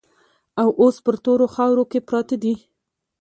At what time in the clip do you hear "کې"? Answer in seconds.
1.91-1.99